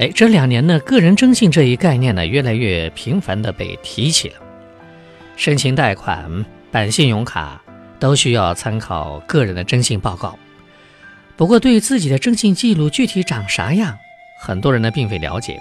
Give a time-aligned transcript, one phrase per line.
[0.00, 4.36] 哎，这两年呢，个人征信这一概念呢，越来越频繁的被提起了。
[5.36, 7.60] 申请贷款、办信用卡
[7.98, 10.38] 都需要参考个人的征信报告。
[11.36, 13.94] 不过，对于自己的征信记录具体长啥样，
[14.40, 15.60] 很多人呢并未了解。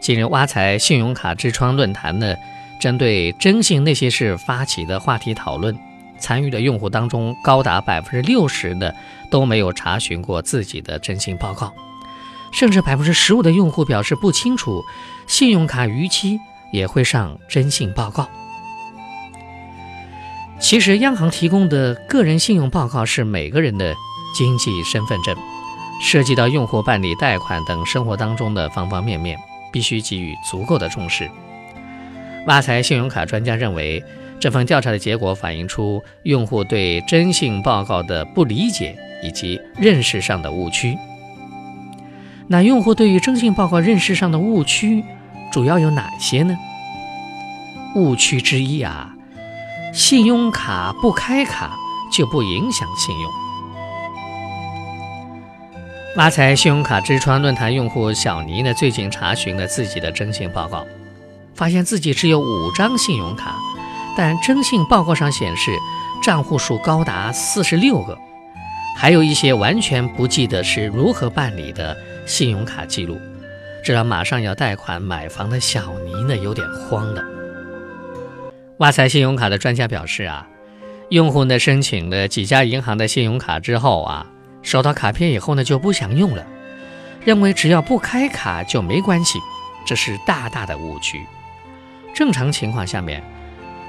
[0.00, 2.34] 近日，挖财信用卡之窗论坛呢，
[2.80, 5.78] 针对征信那些事发起的话题讨论，
[6.18, 8.92] 参与的用户当中，高达百分之六十的
[9.30, 11.72] 都没有查询过自己的征信报告。
[12.50, 14.84] 甚至百分之十五的用户表示不清楚，
[15.26, 16.38] 信用卡逾期
[16.72, 18.28] 也会上征信报告。
[20.58, 23.94] 其实，央行提供的个人信用报告是每个人的
[24.36, 25.34] 经济身份证，
[26.02, 29.38] 涉及到用户办理贷款等生活当中的方方面面，
[29.72, 31.30] 必须给予足够的重视。
[32.46, 34.04] 挖财信用卡专家认为，
[34.38, 40.96] 这份调查的结果反映出用户对征信报告的不理解以及认识上的误区。
[42.52, 45.04] 那用户对于征信报告认识上的误区
[45.52, 46.58] 主要有哪些呢？
[47.94, 49.14] 误区之一啊，
[49.94, 51.78] 信用卡不开卡
[52.12, 53.30] 就不影响信用。
[56.16, 60.84] 挖财信用卡之窗论坛用户小尼呢，最近查询了自己的征信报告，
[61.54, 63.54] 发现自己只有五张信用卡，
[64.16, 65.70] 但征信报告上显示
[66.20, 68.18] 账户数高达四十六个，
[68.96, 71.96] 还有一些完全不记得是如何办理的。
[72.26, 73.20] 信用卡记录，
[73.84, 77.24] 这让马上要贷款买房的小尼呢有点慌了。
[78.78, 80.48] 挖财信用卡的专家表示啊，
[81.10, 84.26] 用户呢申请了几家银行的信用卡之后啊，
[84.62, 86.46] 收到卡片以后呢就不想用了，
[87.24, 89.38] 认为只要不开卡就没关系，
[89.86, 91.20] 这是大大的误区。
[92.14, 93.22] 正常情况下面，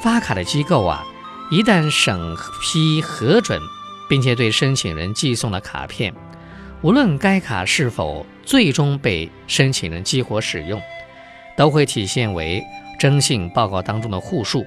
[0.00, 1.04] 发卡的机构啊，
[1.50, 3.60] 一旦审批核准，
[4.08, 6.14] 并且对申请人寄送了卡片。
[6.86, 10.80] 无论该卡是否最终被申请人激活使用，
[11.56, 12.62] 都会体现为
[12.96, 14.64] 征信报告当中的户数。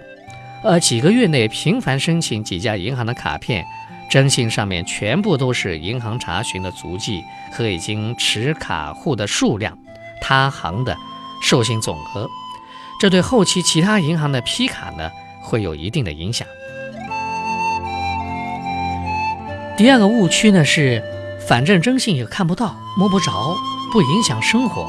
[0.62, 3.66] 而几个月内频繁申请几家银行的卡片，
[4.12, 9.78] 征信上面全部都是银行查询的足迹和已经持卡户的数量，
[10.22, 10.98] 他行的
[11.42, 12.28] 授信总额，
[13.00, 15.10] 这对后期其他银行的批卡呢
[15.42, 16.46] 会有一定的影响。
[19.78, 21.02] 第二个误区呢是。
[21.50, 23.58] 反正征信也看不到、摸不着，
[23.92, 24.88] 不影响生活，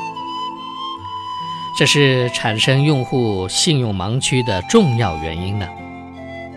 [1.79, 5.67] 这是产生用户信用盲区的重要原因呢。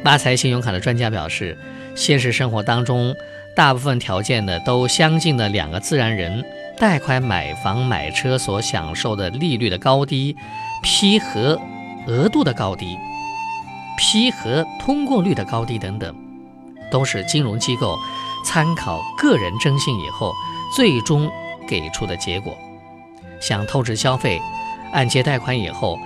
[0.04, 1.58] 挖财信用卡的专家表示，
[1.96, 3.16] 现实生活当中，
[3.56, 6.44] 大部分条件呢都相近的两个自然人，
[6.78, 10.36] 贷款买房买车所享受的利率的高低、
[10.84, 11.58] 批核
[12.08, 12.98] 额度的高低、
[13.98, 16.14] 批核通过率的高低等等，
[16.92, 17.98] 都是金融机构。
[18.44, 20.34] 参考个人征信以后，
[20.76, 21.32] 最终
[21.68, 22.58] 给出的结果，
[23.40, 24.40] 像透支消费、
[24.92, 25.98] 按揭贷款以后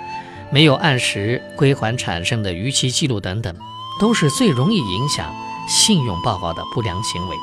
[0.51, 3.55] 没有按时归还产生的逾期记录等等，
[3.99, 5.33] 都是最容易影响
[5.67, 7.35] 信用报告的不良行为。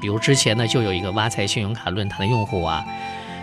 [0.00, 2.84] 比如之前呢，就有一个挖财信用卡论坛的用户啊，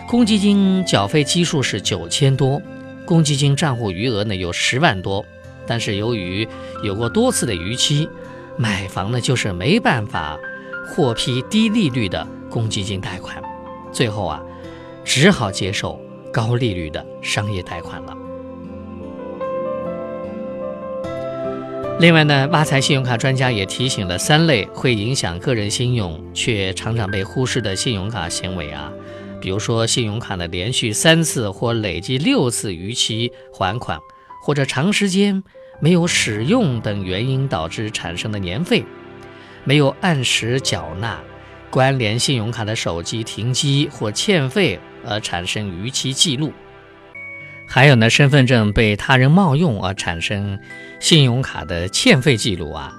[0.06, 2.60] 公积金缴费基数是九千多，
[3.04, 5.24] 公积金账户余额呢有十万多，
[5.66, 6.48] 但是由于
[6.82, 8.08] 有过多次的逾期，
[8.56, 10.38] 买房呢就是没办法。
[10.86, 13.42] 获批低利率的公积金贷款，
[13.92, 14.42] 最后啊，
[15.04, 16.00] 只好接受
[16.32, 18.16] 高利率的商业贷款了。
[21.98, 28.92] 另外呢，挖财信用卡专家也提醒了三类会影响个人信用却常常被忽视的信用卡行为啊，
[29.40, 33.98] 比如说信用卡的连续三次或累计六次逾期还款，
[34.44, 35.42] 或者长时间
[35.80, 38.84] 没有使用等原因导致产生的年费。
[39.66, 41.18] 没有按时缴纳，
[41.70, 46.52] 关联信用卡的手机停机或欠费而产生逾期记录，
[47.68, 50.56] 还有呢，身份证被他人冒用而产生
[51.00, 52.94] 信用卡的欠费记录啊。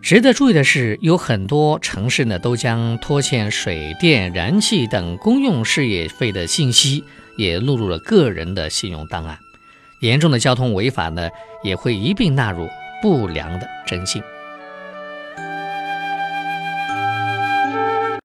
[0.00, 7.04] 值得注意的是，有很多城市呢都将拖欠水电、燃气等公用事业费的信息
[7.36, 9.38] 也录入了个人的信用档案，
[10.00, 11.28] 严重的交通违法呢
[11.62, 12.66] 也会一并纳入
[13.02, 14.22] 不良的征信。